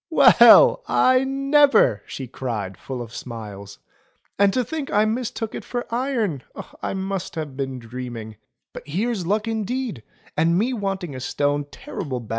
[0.09, 0.81] "Well!
[0.87, 3.77] I never!" she cried, full of smiles.
[4.39, 6.41] "And to think I mistook it for iron.
[6.81, 8.37] I must have been dreaming.
[8.73, 10.01] But here's luck indeed,
[10.35, 12.29] and me wanting a stone terrible bad" Well